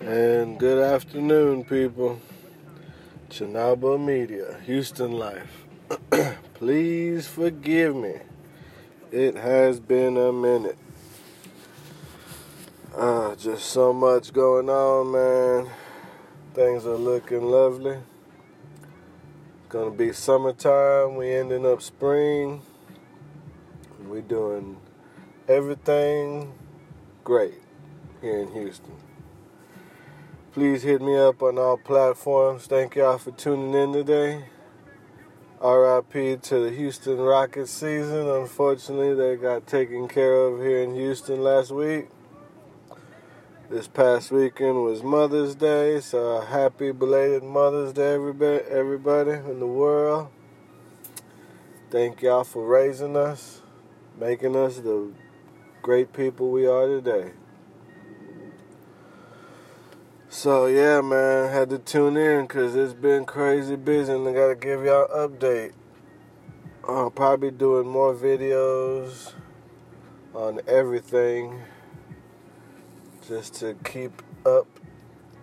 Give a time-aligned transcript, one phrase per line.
[0.00, 2.18] And good afternoon, people.
[3.28, 5.66] Chinaba Media, Houston Life.
[6.54, 8.14] Please forgive me.
[9.12, 10.78] It has been a minute.
[12.96, 15.70] Uh, just so much going on, man.
[16.54, 17.98] Things are looking lovely.
[17.98, 21.16] It's gonna be summertime.
[21.16, 22.62] We ending up spring.
[24.08, 24.78] We doing
[25.46, 26.54] everything
[27.22, 27.60] great
[28.22, 29.09] here in Houston.
[30.52, 32.66] Please hit me up on all platforms.
[32.66, 34.46] Thank y'all for tuning in today.
[35.62, 38.28] RIP to the Houston Rockets season.
[38.28, 42.08] Unfortunately, they got taken care of here in Houston last week.
[43.70, 49.68] This past weekend was Mother's Day, so happy belated Mother's Day, everybody, everybody in the
[49.68, 50.30] world.
[51.90, 53.62] Thank y'all for raising us,
[54.18, 55.12] making us the
[55.80, 57.34] great people we are today.
[60.32, 64.54] So yeah, man, had to tune in because it's been crazy busy, and I gotta
[64.54, 65.72] give y'all an update.
[66.88, 69.32] I'll probably doing more videos
[70.32, 71.62] on everything
[73.26, 74.68] just to keep up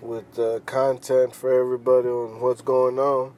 [0.00, 3.32] with the content for everybody on what's going on.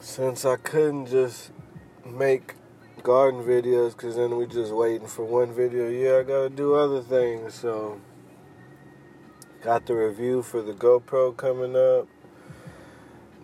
[0.00, 1.50] Since I couldn't just
[2.06, 2.54] make
[3.02, 5.90] garden videos, because then we just waiting for one video.
[5.90, 8.00] Yeah, I gotta do other things, so.
[9.64, 12.06] Got the review for the GoPro coming up.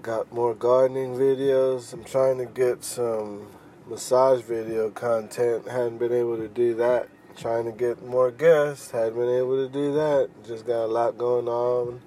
[0.03, 1.95] Got more gardening videos.
[1.95, 3.47] I'm trying to get some
[3.89, 5.67] massage video content.
[5.67, 7.09] Hadn't been able to do that.
[7.39, 8.91] Trying to get more guests.
[8.91, 10.29] Hadn't been able to do that.
[10.47, 12.03] Just got a lot going on.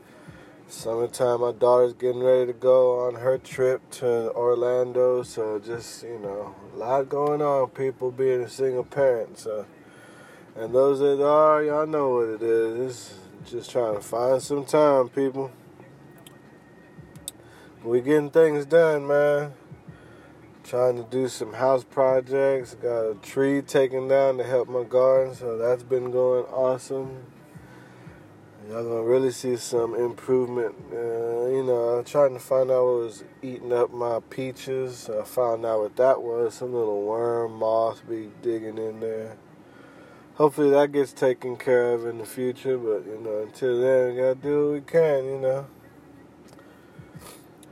[0.67, 5.23] Summertime, my daughter's getting ready to go on her trip to Orlando.
[5.23, 7.67] So just, you know, a lot going on.
[7.69, 9.39] People being a single parent.
[9.39, 9.66] So,
[10.56, 12.80] and those that are, y'all know what it is.
[12.80, 15.52] It's, just trying to find some time, people.
[17.83, 19.53] We getting things done, man.
[20.63, 22.75] Trying to do some house projects.
[22.75, 27.25] Got a tree taken down to help my garden, so that's been going awesome.
[28.69, 30.73] Y'all gonna really see some improvement.
[30.91, 35.09] Uh, you know, I'm trying to find out what was eating up my peaches.
[35.09, 36.53] I found out what that was.
[36.53, 39.38] Some little worm moth be digging in there
[40.35, 42.77] hopefully that gets taken care of in the future.
[42.77, 45.25] But you know, until then, we gotta do what we can.
[45.25, 45.67] You know,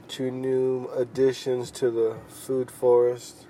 [0.08, 3.48] two new additions to the food forest.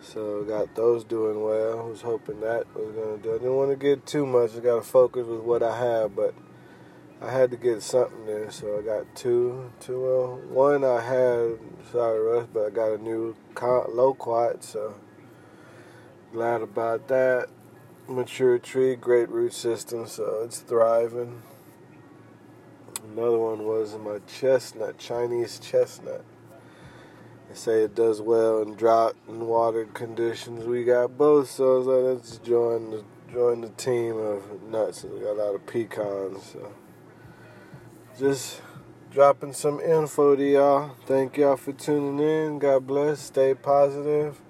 [0.00, 1.88] So got those doing well.
[1.88, 3.34] Was hoping that was gonna do.
[3.34, 4.56] I didn't want to get too much.
[4.56, 6.34] I gotta focus with what I have, but
[7.20, 8.50] I had to get something there.
[8.50, 9.70] So I got two.
[9.78, 10.00] Two.
[10.00, 11.58] Well, one I had.
[11.92, 14.64] Sorry, Russ, but I got a new loquat.
[14.64, 14.94] So
[16.32, 17.48] glad about that
[18.10, 21.42] mature tree, great root system, so it's thriving.
[23.12, 26.24] Another one was my chestnut, Chinese chestnut.
[27.48, 30.64] They say it does well in drought and watered conditions.
[30.64, 35.04] We got both, so I was like, let's join the join the team of nuts.
[35.04, 36.72] We got a lot of pecans, so
[38.18, 38.60] just
[39.12, 40.96] dropping some info to y'all.
[41.06, 42.58] Thank y'all for tuning in.
[42.58, 43.20] God bless.
[43.20, 44.40] Stay positive.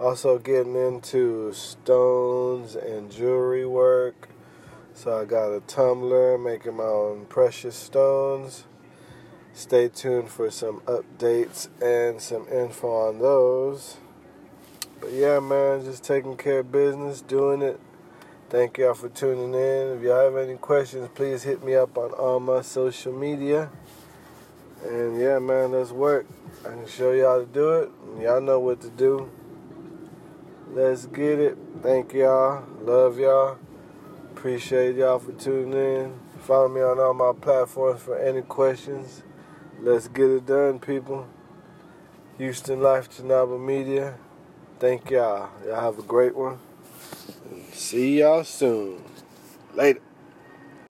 [0.00, 4.28] Also getting into stones and jewelry work.
[4.94, 8.64] So I got a tumbler making my own precious stones.
[9.54, 13.96] Stay tuned for some updates and some info on those.
[15.00, 17.80] But yeah, man, just taking care of business, doing it.
[18.50, 19.98] Thank y'all for tuning in.
[19.98, 23.68] If y'all have any questions, please hit me up on all my social media.
[24.84, 26.26] And yeah, man, let's work.
[26.64, 27.90] I can show y'all how to do it.
[28.22, 29.28] Y'all know what to do.
[30.78, 31.58] Let's get it.
[31.82, 32.62] Thank y'all.
[32.82, 33.58] Love y'all.
[34.30, 36.20] Appreciate y'all for tuning in.
[36.42, 39.24] Follow me on all my platforms for any questions.
[39.80, 41.26] Let's get it done, people.
[42.38, 44.18] Houston Life Chinaba Media.
[44.78, 45.50] Thank y'all.
[45.66, 46.60] Y'all have a great one.
[47.72, 49.02] See y'all soon.
[49.74, 50.07] Later.